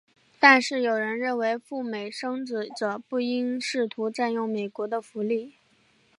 [0.39, 5.53] 但是有人认为赴美生子者不应试图占用美国的福利。